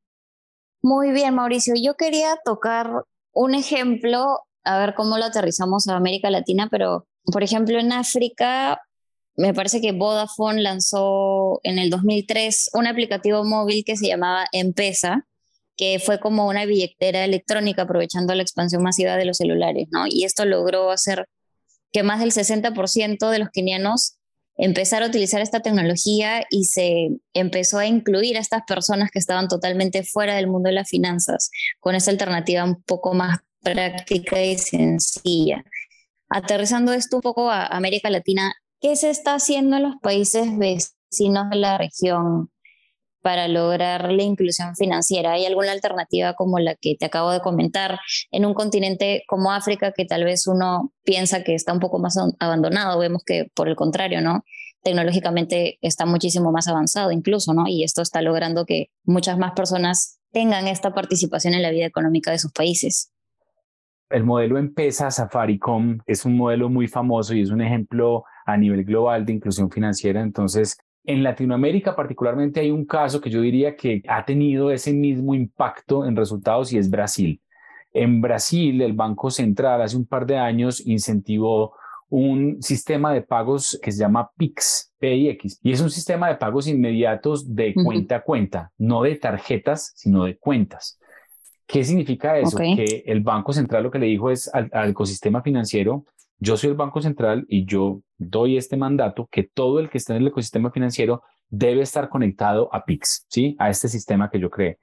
Muy 0.82 1.12
bien, 1.12 1.36
Mauricio. 1.36 1.74
Yo 1.76 1.96
quería 1.96 2.38
tocar 2.46 2.90
un 3.34 3.56
ejemplo, 3.56 4.40
a 4.64 4.80
ver 4.80 4.96
cómo 4.96 5.18
lo 5.18 5.26
aterrizamos 5.26 5.88
a 5.88 5.96
América 5.96 6.30
Latina, 6.30 6.68
pero 6.72 7.08
por 7.32 7.44
ejemplo 7.44 7.80
en 7.80 7.92
África, 7.92 8.82
me 9.36 9.54
parece 9.54 9.82
que 9.82 9.92
Vodafone 9.92 10.62
lanzó 10.62 11.60
en 11.64 11.78
el 11.80 11.90
2003 11.90 12.72
un 12.74 12.88
aplicativo 12.88 13.44
móvil 13.44 13.84
que 13.86 13.98
se 13.98 14.08
llamaba 14.08 14.48
Empesa, 14.52 15.28
que 15.76 16.00
fue 16.04 16.20
como 16.20 16.48
una 16.48 16.66
billetera 16.66 17.24
electrónica 17.24 17.84
aprovechando 17.84 18.34
la 18.34 18.42
expansión 18.42 18.82
masiva 18.82 19.16
de 19.16 19.26
los 19.26 19.38
celulares, 19.38 19.88
¿no? 19.92 20.06
Y 20.08 20.24
esto 20.24 20.46
logró 20.46 20.90
hacer 20.90 21.28
que 21.92 22.02
más 22.02 22.20
del 22.20 22.32
60% 22.32 23.30
de 23.30 23.40
los 23.40 23.50
kenianos 23.50 24.18
empezar 24.58 25.04
a 25.04 25.08
utilizar 25.08 25.42
esta 25.42 25.62
tecnología 25.62 26.46
y 26.50 26.66
se 26.66 27.10
empezó 27.34 27.78
a 27.78 27.86
incluir 27.86 28.38
a 28.38 28.42
estas 28.42 28.64
personas 28.68 29.12
que 29.12 29.20
estaban 29.20 29.48
totalmente 29.48 30.04
fuera 30.04 30.36
del 30.36 30.48
mundo 30.48 30.68
de 30.70 30.76
las 30.76 30.90
finanzas, 30.90 31.52
con 31.80 31.96
esa 31.96 32.12
alternativa 32.12 32.64
un 32.64 32.82
poco 32.82 33.14
más 33.14 33.40
práctica 33.62 34.44
y 34.44 34.58
sencilla. 34.58 35.64
Aterrizando 36.30 36.92
esto 36.94 37.18
un 37.18 37.22
poco 37.22 37.50
a 37.50 37.68
América 37.68 38.10
Latina, 38.10 38.54
¿qué 38.82 38.96
se 38.96 39.10
está 39.10 39.36
haciendo 39.36 39.78
en 39.78 39.84
los 39.84 39.96
países 40.02 40.46
vecinos 40.58 41.50
de 41.50 41.56
la 41.56 41.78
región 41.78 42.50
para 43.28 43.50
lograr 43.50 44.10
la 44.10 44.24
inclusión 44.24 44.74
financiera? 44.78 45.34
¿Hay 45.34 45.46
alguna 45.46 45.74
alternativa 45.74 46.34
como 46.34 46.60
la 46.60 46.76
que 46.76 46.96
te 46.98 47.08
acabo 47.08 47.30
de 47.34 47.42
comentar 47.42 48.00
en 48.32 48.46
un 48.46 48.54
continente 48.54 49.24
como 49.28 49.52
África 49.52 49.92
que 49.92 50.06
tal 50.06 50.24
vez 50.24 50.48
uno 50.48 50.94
piensa 51.04 51.44
que 51.44 51.54
está 51.54 51.74
un 51.74 51.82
poco 51.82 52.00
más 52.00 52.18
abandonado? 52.40 52.98
Vemos 52.98 53.24
que 53.26 53.52
por 53.54 53.68
el 53.68 53.76
contrario, 53.76 54.22
¿no? 54.22 54.46
Tecnológicamente 54.82 55.78
está 55.82 56.06
muchísimo 56.06 56.54
más 56.54 56.70
avanzado 56.70 57.12
incluso, 57.12 57.54
¿no? 57.54 57.68
Y 57.68 57.84
esto 57.84 58.02
está 58.02 58.22
logrando 58.22 58.66
que 58.66 58.92
muchas 59.04 59.38
más 59.38 59.52
personas 59.52 60.22
tengan 60.32 60.66
esta 60.66 60.94
participación 60.94 61.54
en 61.54 61.64
la 61.64 61.72
vida 61.72 61.86
económica 61.86 62.32
de 62.32 62.40
sus 62.40 62.54
países. 62.54 63.12
El 64.10 64.24
modelo 64.24 64.58
Empresa 64.58 65.12
Safaricom 65.12 65.98
es 66.06 66.24
un 66.24 66.38
modelo 66.38 66.70
muy 66.70 66.88
famoso 66.88 67.34
y 67.34 67.42
es 67.42 67.50
un 67.50 67.60
ejemplo 67.60 68.24
a 68.46 68.56
nivel 68.56 68.86
global 68.86 69.26
de 69.26 69.34
inclusión 69.34 69.70
financiera. 69.70 70.22
Entonces, 70.22 70.78
en 71.08 71.24
Latinoamérica 71.24 71.96
particularmente 71.96 72.60
hay 72.60 72.70
un 72.70 72.86
caso 72.86 73.22
que 73.22 73.30
yo 73.30 73.42
diría 73.42 73.78
que 73.78 74.04
ha 74.08 74.26
tenido 74.26 74.72
ese 74.72 74.94
mismo 74.94 75.34
impacto 75.34 76.06
en 76.06 76.18
resultados 76.18 76.74
y 76.74 76.78
es 76.78 76.90
Brasil. 76.90 77.42
En 77.94 78.20
Brasil, 78.20 78.82
el 78.82 78.92
Banco 78.92 79.32
Central 79.32 79.82
hace 79.82 79.96
un 79.96 80.06
par 80.06 80.26
de 80.26 80.38
años 80.38 80.86
incentivó 80.86 81.74
un 82.10 82.62
sistema 82.62 83.14
de 83.14 83.22
pagos 83.22 83.80
que 83.82 83.92
se 83.92 84.00
llama 84.00 84.30
PIX, 84.38 84.94
PIX, 85.00 85.60
y 85.64 85.72
es 85.72 85.80
un 85.80 85.90
sistema 85.90 86.28
de 86.28 86.36
pagos 86.36 86.68
inmediatos 86.68 87.56
de 87.56 87.74
cuenta 87.74 88.18
a 88.18 88.24
cuenta, 88.24 88.72
no 88.78 89.04
de 89.04 89.16
tarjetas, 89.16 89.94
sino 89.96 90.26
de 90.26 90.38
cuentas. 90.38 91.00
¿Qué 91.66 91.86
significa 91.86 92.38
eso? 92.38 92.58
Que 92.58 93.04
el 93.06 93.22
Banco 93.22 93.54
Central 93.54 93.84
lo 93.84 93.92
que 93.92 94.00
le 94.00 94.08
dijo 94.08 94.30
es 94.30 94.54
al, 94.54 94.70
al 94.74 94.90
ecosistema 94.90 95.42
financiero, 95.42 96.06
yo 96.40 96.58
soy 96.58 96.70
el 96.70 96.76
Banco 96.76 97.02
Central 97.02 97.46
y 97.48 97.66
yo 97.66 98.02
doy 98.18 98.58
este 98.58 98.78
mandato 98.78 99.28
que 99.32 99.44
todo 99.44 99.80
el 99.80 99.90
que 99.90 99.98
está 99.98 100.16
en 100.16 100.22
el 100.22 100.28
ecosistema 100.28 100.72
financiero 100.72 101.24
debe 101.50 101.82
estar 101.82 102.10
conectado 102.10 102.70
a 102.74 102.86
PIX, 102.86 103.26
¿sí? 103.30 103.56
A 103.60 103.70
este 103.70 103.88
sistema 103.88 104.30
que 104.30 104.40
yo 104.40 104.50
creé. 104.50 104.78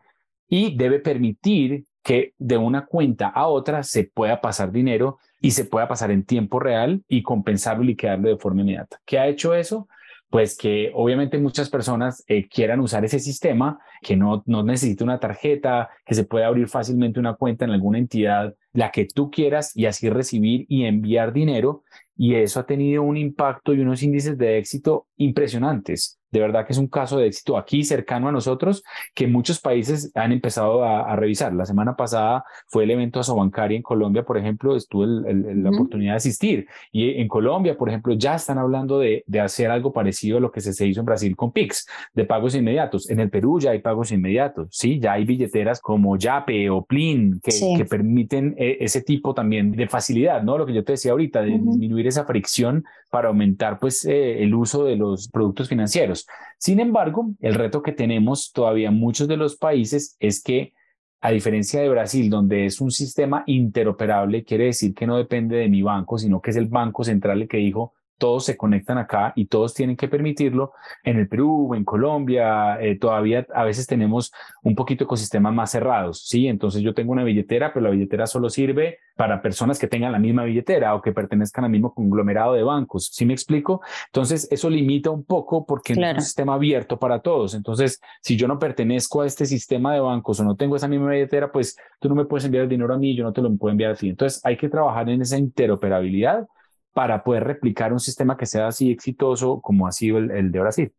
Y 0.49 0.77
debe 0.77 1.01
permitir 1.01 1.85
que 2.03 2.35
de 2.39 2.59
una 2.59 2.87
cuenta 2.87 3.29
a 3.29 3.47
otra 3.47 3.83
se 3.83 4.05
pueda 4.05 4.41
pasar 4.41 4.71
dinero 4.71 5.19
y 5.41 5.53
se 5.53 5.65
pueda 5.65 5.89
pasar 5.89 6.11
en 6.11 6.25
tiempo 6.25 6.61
real 6.61 7.03
y 7.09 7.23
compensarlo 7.23 7.83
y 7.85 7.89
liquidarlo 7.89 8.29
de 8.29 8.37
forma 8.37 8.63
inmediata. 8.63 9.01
¿Qué 9.05 9.19
ha 9.19 9.27
hecho 9.27 9.55
eso? 9.55 9.89
Pues 10.35 10.57
que 10.57 10.91
obviamente 10.93 11.39
muchas 11.39 11.71
personas 11.71 12.25
eh, 12.27 12.49
quieran 12.49 12.81
usar 12.81 13.05
ese 13.05 13.21
sistema, 13.21 13.79
que 14.03 14.17
no, 14.17 14.43
no 14.47 14.65
una 15.01 15.21
tarjeta, 15.21 15.91
que 16.05 16.17
se 16.17 16.25
pueda 16.25 16.49
abrir 16.49 16.67
fácilmente 16.67 17.21
una 17.21 17.35
cuenta 17.35 17.65
en 17.65 17.71
alguna 17.71 17.99
entidad, 17.99 18.53
la 18.73 18.91
que 18.91 19.07
tú 19.07 19.31
quieras, 19.31 19.71
y 19.77 19.87
así 19.87 20.11
recibir 20.11 20.67
y 20.69 20.87
enviar 20.87 21.33
dinero. 21.33 21.85
Y 22.17 22.35
eso 22.35 22.59
ha 22.59 22.67
tenido 22.67 23.05
un 23.05 23.17
impacto 23.17 23.75
y 23.75 23.79
unos 23.79 24.03
índices 24.03 24.37
de 24.37 24.59
éxito 24.59 25.07
impresionantes 25.19 26.19
de 26.35 26.41
verdad 26.41 26.67
que 26.67 26.73
es 26.73 26.79
un 26.79 26.89
caso 26.89 27.17
de 27.17 27.29
éxito 27.29 27.57
aquí 27.57 27.85
cercano 27.85 28.29
a 28.29 28.33
nosotros 28.33 28.83
que 29.15 29.29
muchos 29.29 29.61
países 29.61 30.11
han 30.17 30.33
empezado 30.33 30.83
a, 30.83 31.15
revisar. 31.15 31.55
La 31.55 31.65
semana 31.65 31.95
pasada 31.95 32.45
fue 32.67 32.83
el 32.83 32.91
evento 32.91 33.21
Asobancaria 33.21 33.77
en 33.77 33.83
Colombia, 33.83 34.25
por 34.25 34.37
ejemplo, 34.37 34.75
estuve 34.75 35.07
la 35.07 35.71
oportunidad 35.71 36.15
de 36.15 36.17
asistir 36.17 36.67
y 36.91 37.21
en 37.21 37.29
Colombia, 37.29 37.79
por 37.79 37.89
ejemplo, 37.89 38.15
ya 38.15 38.35
están 38.35 38.59
hablando 38.59 38.99
de, 38.99 39.23
de 39.29 39.39
hacer 39.39 39.71
algo 39.71 39.93
parecido 39.93 40.39
a 40.39 40.41
lo 40.41 40.51
que 40.51 40.61
se, 40.61 40.85
hizo 40.85 41.01
en 41.01 41.07
Brasil 41.07 41.37
con 41.37 41.53
Pix, 41.53 41.87
de 42.15 42.25
pagos 42.25 42.57
inmediatos. 42.57 43.09
En 43.11 43.21
el 43.21 43.31
Perú 43.31 43.61
ya 43.61 43.71
hay 43.71 43.79
pagos 43.79 44.11
inmediatos, 44.11 44.71
sí, 44.73 44.99
ya 44.99 45.13
hay 45.13 45.25
billeteras 45.25 45.81
como 45.81 46.17
Yape 46.17 46.69
o 46.69 46.85
Plin 46.85 47.41
que, 47.41 47.53
que 47.77 47.85
permiten 47.85 48.57
eh, 48.59 48.79
ese 48.81 49.03
tipo 49.03 49.35
también 49.35 49.71
de 49.71 49.87
facilidad, 49.87 50.43
¿no? 50.43 50.59
Lo 50.59 50.67
que 50.67 50.75
yo 50.75 50.83
te 50.83 50.93
decía 50.93 51.13
ahorita, 51.13 51.43
de 51.43 51.53
disminuir 51.53 52.09
esa 52.09 52.25
fricción 52.25 52.85
para 53.15 53.29
aumentar 53.29 53.79
pues 53.79 54.05
eh, 54.05 54.43
el 54.43 54.53
uso 54.57 54.83
de 54.83 54.97
los 54.97 55.29
productos 55.29 55.69
financieros. 55.69 56.24
Sin 56.59 56.81
embargo, 56.81 57.33
el 57.41 57.55
reto 57.55 57.83
que 57.83 57.93
tenemos 57.93 58.53
todavía 58.53 58.89
en 58.89 58.99
muchos 58.99 59.29
de 59.29 59.37
los 59.37 59.57
países 59.57 60.17
es 60.21 60.43
que 60.43 60.73
a 61.21 61.31
diferencia 61.31 61.81
de 61.81 61.89
Brasil, 61.89 62.29
donde 62.29 62.67
es 62.67 62.83
un 62.83 62.91
sistema 62.91 63.45
interoperable, 63.47 64.45
quiere 64.45 64.67
decir 64.67 64.95
que 64.95 65.07
no 65.07 65.17
depende 65.17 65.57
de 65.57 65.71
mi 65.71 65.81
banco, 65.81 66.19
sino 66.19 66.43
que 66.43 66.51
es 66.51 66.57
el 66.57 66.67
Banco 66.67 67.03
Central 67.03 67.41
el 67.41 67.49
que 67.49 67.57
dijo, 67.57 67.95
todos 68.19 68.45
se 68.45 68.57
conectan 68.57 68.99
acá 68.99 69.33
y 69.37 69.47
todos 69.47 69.75
tienen 69.75 69.97
que 69.97 70.09
permitirlo. 70.09 70.73
En 71.03 71.19
el 71.19 71.29
Perú, 71.29 71.75
en 71.75 71.85
Colombia, 71.85 72.81
eh, 72.81 72.99
todavía 72.99 73.47
a 73.55 73.65
veces 73.65 73.87
tenemos 73.87 74.33
un 74.63 74.75
poquito 74.75 75.05
ecosistemas 75.05 75.53
más 75.53 75.71
cerrados, 75.71 76.25
¿sí? 76.27 76.47
Entonces 76.47 76.83
yo 76.83 76.95
tengo 76.95 77.13
una 77.13 77.25
billetera, 77.25 77.73
pero 77.73 77.85
la 77.85 77.91
billetera 77.91 78.27
solo 78.27 78.49
sirve 78.51 78.99
para 79.17 79.43
personas 79.43 79.79
que 79.79 79.87
tengan 79.87 80.13
la 80.13 80.19
misma 80.19 80.45
billetera 80.45 80.95
o 80.95 81.03
que 81.03 81.13
pertenezcan 81.13 81.65
al 81.65 81.71
mismo 81.71 81.95
conglomerado 81.95 82.55
de 82.55 82.63
bancos, 82.63 83.11
¿sí 83.13 83.25
me 83.25 83.33
explico? 83.33 83.81
Entonces 84.07 84.49
eso 84.51 84.69
limita 84.69 85.11
un 85.11 85.25
poco 85.25 85.65
porque 85.67 85.95
no 85.95 86.07
es 86.07 86.15
un 86.15 86.21
sistema 86.21 86.55
abierto 86.55 86.99
para 86.99 87.21
todos. 87.21 87.55
Entonces, 87.55 88.01
si 88.21 88.37
yo 88.37 88.49
no 88.49 88.59
pertenezco 88.59 89.23
a 89.23 89.27
este 89.27 89.47
sistema 89.47 89.95
de 89.95 90.01
bancos 90.01 90.41
o 90.41 90.45
no 90.45 90.57
tengo 90.57 90.77
esa 90.77 90.89
misma 90.89 91.11
billetera, 91.11 91.53
pues 91.53 91.77
tú 92.01 92.09
no 92.09 92.15
me 92.15 92.25
puedes 92.25 92.45
enviar 92.45 92.65
el 92.65 92.69
dinero 92.69 92.93
a 92.93 92.99
mí, 92.99 93.15
yo 93.15 93.25
no 93.25 93.33
te 93.33 93.43
lo 93.43 93.55
puedo 93.57 93.71
enviar 93.73 93.93
a 93.93 93.97
ti. 93.97 94.09
Entonces 94.09 94.45
hay 94.45 94.57
que 94.57 94.69
trabajar 94.69 95.09
en 95.09 95.23
esa 95.23 95.39
interoperabilidad 95.39 96.47
para 96.95 97.23
poder 97.25 97.45
replicar 97.45 97.93
un 97.93 98.01
sistema 98.01 98.39
que 98.39 98.47
sea 98.47 98.69
así 98.69 98.91
exitoso 98.91 99.61
como 99.61 99.87
ha 99.87 99.93
sido 99.93 100.17
el, 100.19 100.51
de 100.51 100.61
Brasil. 100.61 100.93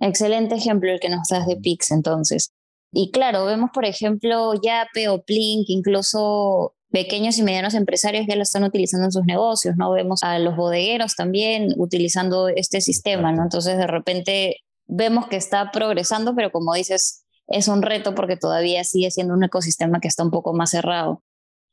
Excelente 0.00 0.56
ejemplo 0.56 0.90
el 0.90 1.00
que 1.00 1.08
nos 1.08 1.28
das 1.28 1.46
de 1.46 1.56
Pix 1.56 1.92
entonces. 1.92 2.52
Y 2.92 3.10
claro, 3.10 3.46
vemos 3.46 3.70
por 3.72 3.86
ejemplo 3.86 4.52
Yape 4.60 5.08
o 5.08 5.22
Plink, 5.22 5.66
incluso 5.68 6.74
pequeños 6.90 7.38
y 7.38 7.42
medianos 7.42 7.74
empresarios 7.74 8.26
ya 8.28 8.36
lo 8.36 8.42
están 8.42 8.64
utilizando 8.64 9.06
en 9.06 9.12
sus 9.12 9.24
negocios, 9.24 9.76
¿no? 9.76 9.90
Vemos 9.92 10.22
a 10.22 10.38
los 10.38 10.56
bodegueros 10.56 11.14
también 11.14 11.72
utilizando 11.76 12.48
este 12.48 12.80
sistema, 12.80 13.32
¿no? 13.32 13.42
Entonces 13.42 13.78
de 13.78 13.86
repente 13.86 14.58
vemos 14.86 15.28
que 15.28 15.36
está 15.36 15.70
progresando, 15.70 16.34
pero 16.34 16.50
como 16.50 16.74
dices, 16.74 17.24
es 17.46 17.68
un 17.68 17.82
reto 17.82 18.14
porque 18.14 18.36
todavía 18.36 18.84
sigue 18.84 19.10
siendo 19.10 19.34
un 19.34 19.44
ecosistema 19.44 20.00
que 20.00 20.08
está 20.08 20.24
un 20.24 20.30
poco 20.30 20.54
más 20.54 20.70
cerrado. 20.70 21.22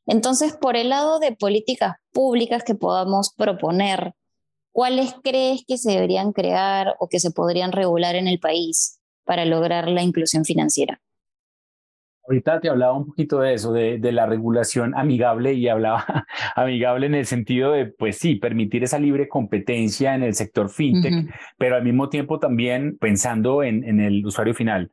Entonces, 0.06 0.56
por 0.56 0.76
el 0.76 0.88
lado 0.88 1.18
de 1.18 1.32
políticas 1.32 1.96
públicas 2.12 2.64
que 2.64 2.74
podamos 2.74 3.32
proponer, 3.36 4.14
¿cuáles 4.72 5.14
crees 5.22 5.64
que 5.66 5.78
se 5.78 5.92
deberían 5.92 6.32
crear 6.32 6.94
o 6.98 7.08
que 7.08 7.20
se 7.20 7.30
podrían 7.30 7.72
regular 7.72 8.16
en 8.16 8.26
el 8.26 8.40
país 8.40 9.00
para 9.24 9.44
lograr 9.44 9.88
la 9.88 10.02
inclusión 10.02 10.44
financiera? 10.44 11.00
Ahorita 12.24 12.60
te 12.60 12.68
hablaba 12.68 12.96
un 12.96 13.06
poquito 13.06 13.40
de 13.40 13.54
eso, 13.54 13.72
de, 13.72 13.98
la 14.12 14.26
regulación 14.26 14.94
amigable 14.96 15.54
y 15.54 15.68
hablaba 15.68 16.04
amigable 16.56 17.06
en 17.06 17.16
el 17.16 17.26
sentido 17.26 17.72
de, 17.72 17.86
pues 17.86 18.18
sí, 18.18 18.36
permitir 18.36 18.84
esa 18.84 18.98
libre 18.98 19.28
competencia 19.28 20.14
en 20.14 20.22
el 20.22 20.34
sector 20.34 20.68
fintech, 20.68 21.34
pero 21.58 21.76
al 21.76 21.82
mismo 21.82 22.08
tiempo 22.08 22.38
también 22.38 22.96
pensando 22.98 23.64
en 23.64 24.00
el 24.00 24.24
usuario 24.24 24.54
final. 24.54 24.92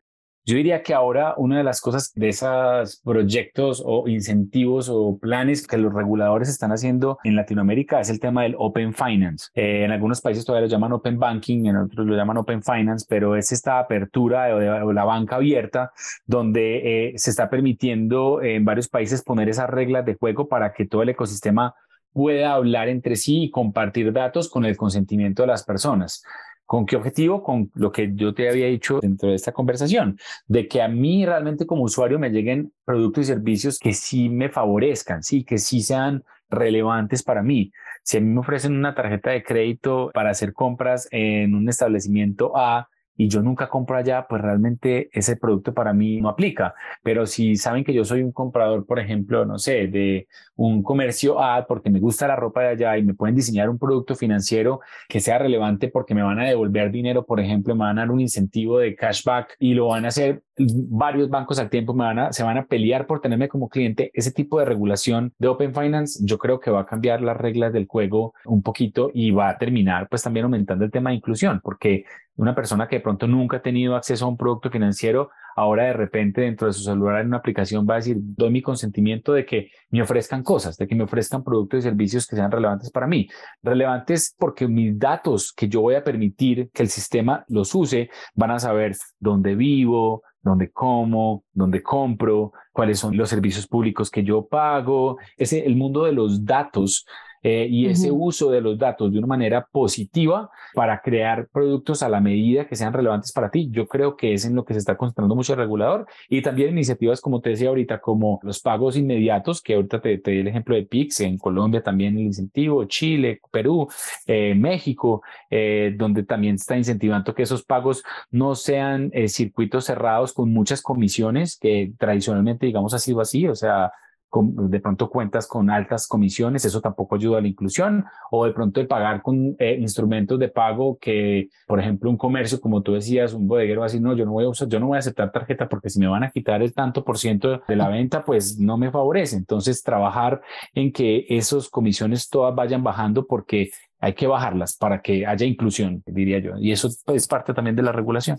Yo 0.50 0.56
diría 0.56 0.82
que 0.82 0.96
ahora 0.96 1.36
una 1.38 1.60
de 1.60 1.64
las 1.64 1.80
cosas 1.80 2.12
de 2.16 2.30
esos 2.30 3.02
proyectos 3.04 3.84
o 3.86 4.08
incentivos 4.08 4.90
o 4.90 5.20
planes 5.20 5.68
que 5.68 5.78
los 5.78 5.94
reguladores 5.94 6.50
están 6.50 6.72
haciendo 6.72 7.20
en 7.24 7.36
Latinoamérica 7.36 8.00
es 8.00 8.10
el 8.10 8.20
tema 8.20 8.42
del 8.42 8.56
Open 8.58 8.96
Finance. 8.96 9.50
Eh, 9.54 9.84
en 9.84 9.92
algunos 9.92 10.22
países 10.22 10.44
todavía 10.44 10.66
lo 10.66 10.72
llaman 10.72 10.94
Open 10.94 11.20
Banking, 11.20 11.68
en 11.68 11.76
otros 11.76 12.08
lo 12.08 12.16
llaman 12.16 12.38
Open 12.38 12.64
Finance, 12.64 13.06
pero 13.08 13.36
es 13.36 13.52
esta 13.52 13.78
apertura 13.78 14.56
o, 14.56 14.92
la 14.92 15.04
banca 15.04 15.36
abierta 15.36 15.92
donde 16.26 17.10
eh, 17.10 17.14
se 17.18 17.30
está 17.30 17.48
permitiendo 17.52 18.42
en 18.42 18.66
varios 18.66 18.88
países 18.88 19.22
poner 19.22 19.50
esas 19.50 19.70
reglas 19.70 20.04
de 20.04 20.16
juego 20.16 20.48
para 20.48 20.74
que 20.74 20.88
todo 20.88 21.04
el 21.04 21.10
ecosistema 21.10 21.76
pueda 22.12 22.54
hablar 22.54 22.90
entre 22.90 23.16
sí 23.16 23.44
y 23.44 23.52
compartir 23.52 24.12
datos 24.12 24.50
con 24.50 24.66
el 24.66 24.76
consentimiento 24.78 25.44
de 25.44 25.48
las 25.48 25.64
personas. 25.64 26.24
¿Con 26.70 26.86
qué 26.86 26.98
objetivo? 26.98 27.42
Con 27.42 27.72
lo 27.74 27.92
que 27.92 28.12
yo 28.14 28.32
te 28.32 28.48
había 28.48 28.68
dicho 28.68 29.00
dentro 29.02 29.30
de 29.30 29.36
esta 29.36 29.52
conversación, 29.52 30.20
de 30.46 30.68
que 30.68 30.84
a 30.84 30.88
mí 30.88 31.26
realmente 31.26 31.66
como 31.66 31.82
usuario 31.82 32.20
me 32.20 32.30
lleguen 32.30 32.72
productos 32.86 33.24
y 33.24 33.26
servicios 33.26 33.80
que 33.80 33.92
sí 33.92 34.30
me 34.30 34.50
favorezcan, 34.50 35.24
sí, 35.24 35.44
que 35.44 35.58
sí 35.58 35.82
sean 35.82 36.24
relevantes 36.48 37.24
para 37.24 37.42
mí. 37.42 37.72
Si 38.04 38.18
a 38.18 38.22
mí 38.22 38.28
me 38.28 38.42
ofrecen 38.42 38.78
una 38.78 38.94
tarjeta 38.94 39.32
de 39.32 39.42
crédito 39.42 40.12
para 40.14 40.30
hacer 40.30 40.54
compras 40.54 41.08
en 41.10 41.56
un 41.56 41.68
establecimiento 41.70 42.56
A, 42.56 42.88
y 43.20 43.28
yo 43.28 43.42
nunca 43.42 43.68
compro 43.68 43.98
allá, 43.98 44.26
pues 44.30 44.42
realmente 44.42 45.10
ese 45.12 45.36
producto 45.36 45.74
para 45.74 45.92
mí 45.92 46.22
no 46.22 46.30
aplica. 46.30 46.74
Pero 47.04 47.26
si 47.26 47.58
saben 47.58 47.84
que 47.84 47.94
yo 47.94 48.06
soy 48.06 48.24
un 48.24 48.32
comprador, 48.32 48.86
por 48.86 48.98
ejemplo, 48.98 49.46
no 49.46 49.60
sé, 49.60 49.88
de 49.88 50.30
un 50.56 50.82
comercio 50.82 51.44
A 51.44 51.68
porque 51.68 51.90
me 51.90 52.00
gusta 52.00 52.30
la 52.30 52.38
ropa 52.38 52.62
de 52.62 52.68
allá 52.70 52.98
y 52.98 53.04
me 53.04 53.14
pueden 53.14 53.36
diseñar 53.36 53.70
un 53.70 53.78
producto 53.78 54.16
financiero 54.16 54.80
que 55.10 55.20
sea 55.20 55.38
relevante 55.38 55.90
porque 55.90 56.16
me 56.16 56.24
van 56.24 56.40
a 56.40 56.48
devolver 56.48 56.92
dinero, 56.92 57.26
por 57.26 57.42
ejemplo, 57.42 57.76
me 57.76 57.82
van 57.82 57.98
a 57.98 58.04
dar 58.04 58.12
un 58.12 58.22
incentivo 58.22 58.80
de 58.80 58.96
cashback 58.96 59.58
y 59.60 59.74
lo 59.74 59.88
van 59.88 60.06
a 60.06 60.08
hacer 60.08 60.42
varios 60.60 61.30
bancos 61.30 61.60
al 61.60 61.70
tiempo, 61.70 61.94
me 61.94 62.04
van 62.04 62.20
a, 62.20 62.34
se 62.34 62.44
van 62.44 62.58
a 62.58 62.66
pelear 62.66 63.08
por 63.08 63.22
tenerme 63.22 63.48
como 63.48 63.70
cliente. 63.70 64.12
Ese 64.14 64.32
tipo 64.32 64.60
de 64.60 64.66
regulación 64.66 65.34
de 65.38 65.48
Open 65.48 65.74
Finance, 65.74 66.20
yo 66.24 66.38
creo 66.38 66.60
que 66.60 66.72
va 66.72 66.82
a 66.82 66.86
cambiar 66.86 67.22
las 67.22 67.38
reglas 67.38 67.72
del 67.72 67.88
juego 67.88 68.34
un 68.46 68.62
poquito 68.62 69.12
y 69.14 69.32
va 69.32 69.50
a 69.50 69.58
terminar 69.58 70.08
pues 70.10 70.24
también 70.24 70.46
aumentando 70.46 70.86
el 70.86 70.92
tema 70.92 71.12
de 71.12 71.18
inclusión, 71.18 71.62
porque 71.64 72.06
una 72.36 72.56
persona 72.56 72.88
que 72.88 72.98
de 72.98 73.02
pronto 73.02 73.28
nunca 73.28 73.58
ha 73.58 73.62
tenido 73.62 73.96
acceso 73.96 74.26
a 74.26 74.30
un 74.30 74.38
producto 74.38 74.70
financiero, 74.70 75.30
ahora 75.60 75.84
de 75.86 75.94
repente 75.94 76.42
dentro 76.42 76.68
de 76.68 76.74
su 76.74 76.84
celular 76.84 77.20
en 77.20 77.28
una 77.28 77.38
aplicación 77.38 77.86
va 77.88 77.96
a 77.96 77.98
decir, 77.98 78.18
doy 78.20 78.50
mi 78.50 78.62
consentimiento 78.62 79.34
de 79.34 79.46
que 79.46 79.72
me 79.90 80.02
ofrezcan 80.02 80.42
cosas, 80.42 80.78
de 80.78 80.88
que 80.88 80.96
me 80.96 81.04
ofrezcan 81.04 81.44
productos 81.44 81.80
y 81.80 81.82
servicios 81.82 82.26
que 82.26 82.38
sean 82.38 82.50
relevantes 82.50 82.90
para 82.90 83.08
mí. 83.08 83.28
Relevantes 83.62 84.34
porque 84.40 84.70
mis 84.70 84.98
datos 84.98 85.52
que 85.52 85.68
yo 85.68 85.82
voy 85.82 85.96
a 85.96 86.04
permitir 86.04 86.70
que 86.74 86.84
el 86.84 86.90
sistema 86.90 87.44
los 87.50 87.76
use, 87.76 88.10
van 88.36 88.52
a 88.52 88.60
saber 88.60 88.96
dónde 89.20 89.56
vivo, 89.56 90.24
dónde 90.42 90.72
como, 90.72 91.44
dónde 91.52 91.84
compro, 91.84 92.54
cuáles 92.72 92.98
son 92.98 93.18
los 93.18 93.28
servicios 93.28 93.68
públicos 93.68 94.10
que 94.10 94.24
yo 94.24 94.48
pago. 94.48 95.18
Ese, 95.36 95.66
el 95.66 95.76
mundo 95.76 96.06
de 96.06 96.14
los 96.14 96.46
datos 96.46 97.06
eh, 97.42 97.68
y 97.70 97.88
ese 97.88 98.12
uso 98.12 98.52
de 98.52 98.62
los 98.62 98.78
datos 98.78 99.12
de 99.12 99.18
una 99.18 99.28
manera 99.28 99.68
positiva 99.72 100.50
para 100.74 101.02
crear 101.02 101.48
productos 101.52 102.04
a 102.04 102.10
la 102.10 102.20
medida 102.20 102.68
que 102.68 102.76
sean 102.76 102.94
relevantes 102.94 103.32
para 103.32 103.50
ti. 103.50 103.70
Yo 103.72 103.88
creo 103.88 104.16
que 104.16 104.34
es 104.34 104.46
en 104.46 104.56
lo 104.56 104.66
que 104.66 104.74
se 104.74 104.80
está 104.80 104.98
concentrando 104.98 105.36
mucho 105.36 105.54
el 105.54 105.60
regulador 105.60 106.06
y 106.30 106.42
también 106.42 106.72
iniciativas, 106.72 107.22
como 107.22 107.42
te 107.42 107.52
decía 107.52 107.70
ahorita, 107.70 108.00
como 108.02 108.40
los 108.44 108.60
pagos 108.60 108.98
inmediatos, 108.98 109.62
que 109.62 109.76
ahorita 109.76 110.02
te, 110.02 110.18
di 110.18 110.40
el 110.40 110.48
ejemplo 110.48 110.76
de 110.76 110.86
PIX, 110.86 111.22
en 111.22 111.38
Colombia 111.38 111.82
también 111.82 112.18
el 112.18 112.24
incentivo, 112.24 112.84
Chile, 112.86 113.40
Perú, 113.52 113.88
eh, 114.26 114.54
México, 114.56 115.22
eh, 115.50 115.96
donde 115.98 116.24
también 116.24 116.56
está 116.56 116.78
incentivando 116.78 117.34
que 117.34 117.44
esos 117.44 117.64
pagos 117.64 118.04
no 118.32 118.56
sean 118.56 119.12
circuitos 119.28 119.86
cerrados 119.86 120.34
con 120.34 120.52
muchas 120.52 120.82
comisiones, 120.82 121.58
que 121.58 121.94
tradicionalmente, 121.98 122.66
digamos, 122.66 122.94
ha 122.94 123.00
sido 123.00 123.22
así, 123.22 123.48
o 123.48 123.56
sea, 123.56 123.92
de 124.32 124.80
pronto 124.80 125.10
cuentas 125.10 125.48
con 125.48 125.70
altas 125.70 126.08
comisiones, 126.08 126.64
eso 126.66 126.82
tampoco 126.82 127.16
ayuda 127.16 127.40
a 127.40 127.42
la 127.42 127.48
inclusión, 127.48 128.06
o 128.32 128.46
de 128.46 128.52
pronto 128.52 128.80
el 128.80 128.88
pagar 128.88 129.22
con 129.22 129.56
eh, 129.58 129.78
instrumentos 129.80 130.38
de 130.38 130.50
pago 130.50 130.98
que, 131.00 131.50
por 131.66 131.80
ejemplo, 131.80 132.10
un 132.10 132.18
comercio, 132.18 132.62
como 132.62 132.82
tú 132.82 132.94
decías, 132.94 133.34
un 133.34 133.48
bodeguero 133.48 133.82
va 133.82 133.88
a 133.88 133.90
decir, 133.90 134.02
no, 134.02 134.16
yo 134.16 134.26
no 134.26 134.34
voy 134.34 134.46
a 134.46 134.50
usar, 134.50 134.68
yo 134.68 134.80
no 134.80 134.88
voy 134.88 134.98
a 134.98 135.00
aceptar 135.00 135.32
tarjeta 135.32 135.68
porque 135.68 135.90
si 135.90 136.00
me 136.00 136.08
van 136.08 136.24
a 136.24 136.30
quitar 136.30 136.62
el 136.62 136.74
tanto 136.74 137.04
por 137.04 137.18
ciento 137.18 137.62
de 137.68 137.76
la 137.76 137.90
venta, 137.90 138.24
pues 138.24 138.60
no 138.60 138.78
me 138.78 138.92
favorece. 138.92 139.36
Entonces, 139.36 139.82
trabajar 139.84 140.42
en 140.74 140.92
que 140.92 141.26
esas 141.30 141.70
comisiones 141.70 142.30
todas 142.30 142.54
vayan 142.54 142.84
bajando 142.84 143.26
porque 143.26 143.72
hay 144.00 144.14
que 144.14 144.28
bajarlas 144.28 144.78
para 144.78 145.02
que 145.02 145.26
haya 145.26 145.46
inclusión, 145.46 146.04
diría 146.06 146.40
yo. 146.40 146.54
Y 146.60 146.72
eso 146.72 146.90
es 147.08 147.28
parte 147.28 147.54
también 147.54 147.76
de 147.76 147.84
la 147.84 147.92
regulación. 147.92 148.38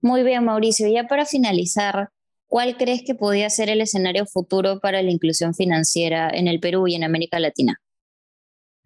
Muy 0.00 0.22
bien, 0.22 0.44
Mauricio. 0.44 0.86
Ya 0.88 1.04
para 1.04 1.24
finalizar, 1.24 2.10
¿cuál 2.54 2.76
crees 2.76 3.02
que 3.04 3.16
podría 3.16 3.50
ser 3.50 3.68
el 3.68 3.80
escenario 3.80 4.26
futuro 4.26 4.78
para 4.78 5.02
la 5.02 5.10
inclusión 5.10 5.54
financiera 5.54 6.30
en 6.32 6.46
el 6.46 6.60
Perú 6.60 6.86
y 6.86 6.94
en 6.94 7.02
América 7.02 7.40
Latina? 7.40 7.80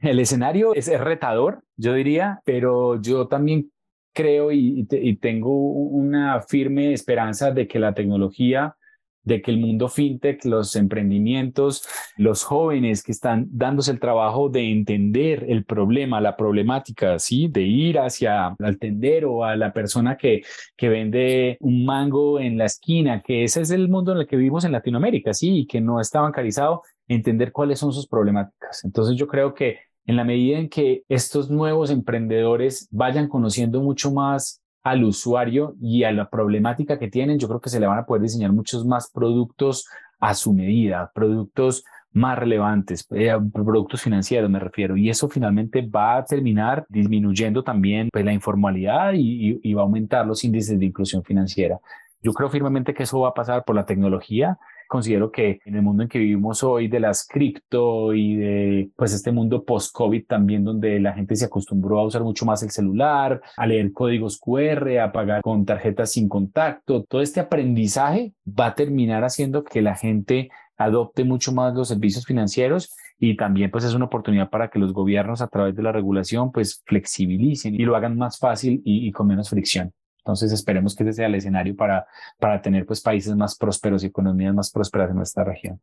El 0.00 0.20
escenario 0.20 0.74
es 0.74 0.88
retador, 0.98 1.62
yo 1.76 1.92
diría, 1.92 2.40
pero 2.46 2.98
yo 3.02 3.28
también 3.28 3.70
creo 4.14 4.52
y, 4.52 4.86
tengo 5.20 5.50
una 5.50 6.40
firme 6.40 6.94
esperanza 6.94 7.50
de 7.50 7.68
que 7.68 7.78
la 7.78 7.92
tecnología 7.92 8.74
de 9.22 9.42
que 9.42 9.50
el 9.50 9.58
mundo 9.58 9.88
fintech, 9.88 10.44
los 10.44 10.74
emprendimientos, 10.76 11.86
los 12.16 12.44
jóvenes 12.44 13.02
que 13.02 13.12
están 13.12 13.46
dándose 13.50 13.90
el 13.90 14.00
trabajo 14.00 14.48
de 14.48 14.70
entender 14.70 15.44
el 15.48 15.64
problema, 15.64 16.20
la 16.20 16.36
problemática, 16.36 17.18
¿sí? 17.18 17.48
De 17.48 17.62
ir 17.62 17.98
hacia 17.98 18.56
el 18.58 18.78
tendero, 18.78 19.44
a 19.44 19.56
la 19.56 19.72
persona 19.72 20.16
que, 20.16 20.42
que 20.76 20.88
vende 20.88 21.56
un 21.60 21.84
mango 21.84 22.40
en 22.40 22.56
la 22.58 22.64
esquina, 22.64 23.22
que 23.22 23.44
ese 23.44 23.60
es 23.60 23.70
el 23.70 23.88
mundo 23.88 24.12
en 24.12 24.18
el 24.18 24.26
que 24.26 24.36
vivimos 24.36 24.64
en 24.64 24.72
Latinoamérica, 24.72 25.34
¿sí? 25.34 25.60
Y 25.60 25.66
que 25.66 25.80
no 25.80 26.00
está 26.00 26.20
bancarizado, 26.20 26.82
entender 27.06 27.52
cuáles 27.52 27.78
son 27.78 27.92
sus 27.92 28.06
problemáticas. 28.06 28.84
Entonces 28.84 29.16
yo 29.16 29.26
creo 29.26 29.54
que 29.54 29.78
en 30.08 30.16
la 30.16 30.24
medida 30.24 30.58
en 30.58 30.70
que 30.70 31.02
estos 31.08 31.50
nuevos 31.50 31.90
emprendedores 31.90 32.88
vayan 32.90 33.28
conociendo 33.28 33.82
mucho 33.82 34.10
más 34.10 34.57
al 34.82 35.04
usuario 35.04 35.74
y 35.80 36.04
a 36.04 36.12
la 36.12 36.28
problemática 36.28 36.98
que 36.98 37.08
tienen, 37.08 37.38
yo 37.38 37.48
creo 37.48 37.60
que 37.60 37.70
se 37.70 37.80
le 37.80 37.86
van 37.86 37.98
a 37.98 38.06
poder 38.06 38.22
diseñar 38.22 38.52
muchos 38.52 38.86
más 38.86 39.10
productos 39.12 39.86
a 40.20 40.34
su 40.34 40.52
medida, 40.52 41.10
productos 41.14 41.84
más 42.12 42.38
relevantes, 42.38 43.06
eh, 43.10 43.36
productos 43.52 44.00
financieros 44.02 44.50
me 44.50 44.58
refiero, 44.58 44.96
y 44.96 45.10
eso 45.10 45.28
finalmente 45.28 45.82
va 45.82 46.16
a 46.16 46.24
terminar 46.24 46.86
disminuyendo 46.88 47.62
también 47.62 48.08
pues, 48.10 48.24
la 48.24 48.32
informalidad 48.32 49.12
y, 49.14 49.60
y 49.62 49.74
va 49.74 49.82
a 49.82 49.84
aumentar 49.84 50.26
los 50.26 50.42
índices 50.42 50.78
de 50.78 50.86
inclusión 50.86 51.22
financiera. 51.22 51.78
Yo 52.22 52.32
creo 52.32 52.48
firmemente 52.48 52.94
que 52.94 53.04
eso 53.04 53.20
va 53.20 53.28
a 53.28 53.34
pasar 53.34 53.64
por 53.64 53.76
la 53.76 53.84
tecnología 53.84 54.58
considero 54.88 55.30
que 55.30 55.60
en 55.64 55.76
el 55.76 55.82
mundo 55.82 56.02
en 56.02 56.08
que 56.08 56.18
vivimos 56.18 56.64
hoy 56.64 56.88
de 56.88 56.98
las 56.98 57.26
cripto 57.26 58.14
y 58.14 58.36
de 58.36 58.90
pues 58.96 59.12
este 59.12 59.30
mundo 59.30 59.64
post-COVID 59.64 60.26
también 60.26 60.64
donde 60.64 60.98
la 60.98 61.12
gente 61.12 61.36
se 61.36 61.44
acostumbró 61.44 62.00
a 62.00 62.06
usar 62.06 62.22
mucho 62.22 62.44
más 62.46 62.62
el 62.62 62.70
celular, 62.70 63.40
a 63.56 63.66
leer 63.66 63.92
códigos 63.92 64.38
QR, 64.38 64.98
a 64.98 65.12
pagar 65.12 65.42
con 65.42 65.64
tarjetas 65.64 66.12
sin 66.12 66.28
contacto, 66.28 67.04
todo 67.04 67.20
este 67.20 67.40
aprendizaje 67.40 68.32
va 68.48 68.66
a 68.66 68.74
terminar 68.74 69.22
haciendo 69.22 69.62
que 69.62 69.82
la 69.82 69.94
gente 69.94 70.50
adopte 70.76 71.24
mucho 71.24 71.52
más 71.52 71.74
los 71.74 71.88
servicios 71.88 72.24
financieros 72.24 72.94
y 73.18 73.36
también 73.36 73.70
pues 73.70 73.84
es 73.84 73.94
una 73.94 74.06
oportunidad 74.06 74.48
para 74.48 74.70
que 74.70 74.78
los 74.78 74.92
gobiernos 74.92 75.42
a 75.42 75.48
través 75.48 75.74
de 75.76 75.82
la 75.82 75.92
regulación 75.92 76.50
pues 76.50 76.82
flexibilicen 76.86 77.74
y 77.74 77.84
lo 77.84 77.96
hagan 77.96 78.16
más 78.16 78.38
fácil 78.38 78.80
y 78.84 79.10
con 79.12 79.26
menos 79.26 79.50
fricción. 79.50 79.92
Entonces 80.28 80.52
esperemos 80.52 80.94
que 80.94 81.04
ese 81.04 81.14
sea 81.14 81.26
el 81.26 81.36
escenario 81.36 81.74
para, 81.74 82.06
para 82.38 82.60
tener 82.60 82.84
pues 82.84 83.00
países 83.00 83.34
más 83.34 83.56
prósperos 83.56 84.04
y 84.04 84.08
economías 84.08 84.52
más 84.52 84.70
prósperas 84.70 85.08
en 85.08 85.16
nuestra 85.16 85.42
región. 85.42 85.80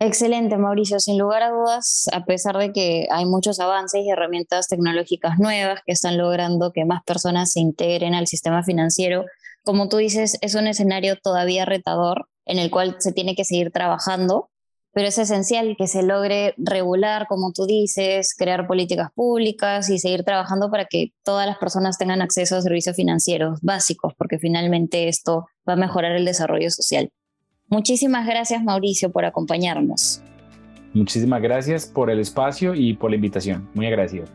Excelente, 0.00 0.58
Mauricio. 0.58 0.98
Sin 0.98 1.18
lugar 1.18 1.44
a 1.44 1.50
dudas, 1.50 2.08
a 2.12 2.24
pesar 2.24 2.58
de 2.58 2.72
que 2.72 3.06
hay 3.12 3.26
muchos 3.26 3.60
avances 3.60 4.04
y 4.04 4.10
herramientas 4.10 4.66
tecnológicas 4.66 5.38
nuevas 5.38 5.82
que 5.86 5.92
están 5.92 6.18
logrando 6.18 6.72
que 6.72 6.84
más 6.84 7.04
personas 7.04 7.52
se 7.52 7.60
integren 7.60 8.12
al 8.12 8.26
sistema 8.26 8.64
financiero, 8.64 9.24
como 9.62 9.88
tú 9.88 9.98
dices, 9.98 10.36
es 10.40 10.56
un 10.56 10.66
escenario 10.66 11.16
todavía 11.16 11.64
retador 11.64 12.26
en 12.46 12.58
el 12.58 12.72
cual 12.72 12.96
se 12.98 13.12
tiene 13.12 13.36
que 13.36 13.44
seguir 13.44 13.70
trabajando, 13.70 14.50
pero 14.94 15.08
es 15.08 15.18
esencial 15.18 15.74
que 15.76 15.88
se 15.88 16.04
logre 16.04 16.54
regular, 16.56 17.26
como 17.28 17.52
tú 17.52 17.66
dices, 17.66 18.34
crear 18.36 18.66
políticas 18.66 19.10
públicas 19.12 19.90
y 19.90 19.98
seguir 19.98 20.22
trabajando 20.22 20.70
para 20.70 20.84
que 20.84 21.12
todas 21.24 21.46
las 21.46 21.58
personas 21.58 21.98
tengan 21.98 22.22
acceso 22.22 22.56
a 22.56 22.62
servicios 22.62 22.94
financieros 22.94 23.58
básicos, 23.60 24.14
porque 24.16 24.38
finalmente 24.38 25.08
esto 25.08 25.46
va 25.68 25.72
a 25.72 25.76
mejorar 25.76 26.12
el 26.12 26.24
desarrollo 26.24 26.70
social. 26.70 27.10
Muchísimas 27.68 28.24
gracias, 28.26 28.62
Mauricio, 28.62 29.10
por 29.10 29.24
acompañarnos. 29.24 30.22
Muchísimas 30.92 31.42
gracias 31.42 31.86
por 31.86 32.08
el 32.08 32.20
espacio 32.20 32.74
y 32.74 32.94
por 32.94 33.10
la 33.10 33.16
invitación. 33.16 33.68
Muy 33.74 33.86
agradecido. 33.86 34.26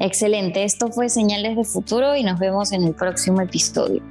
Excelente. 0.00 0.64
Esto 0.64 0.88
fue 0.88 1.08
Señales 1.08 1.56
de 1.56 1.64
Futuro 1.64 2.14
y 2.14 2.22
nos 2.22 2.38
vemos 2.38 2.72
en 2.72 2.84
el 2.84 2.94
próximo 2.94 3.40
episodio. 3.40 4.02